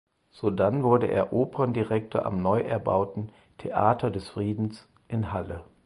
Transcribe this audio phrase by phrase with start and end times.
[0.31, 5.63] Sodann wurde er Operndirektor am neu erbauten "Theater des Friedens" in Halle.